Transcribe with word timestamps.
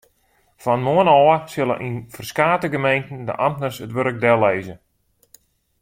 Fan 0.63 0.83
moarn 0.85 1.13
ôf 1.17 1.43
sille 1.51 1.75
yn 1.87 1.95
ferkate 2.13 2.67
gemeenten 2.73 3.19
de 3.27 3.33
amtners 3.45 3.77
it 3.85 3.93
wurk 3.95 4.17
dellizze. 4.23 4.75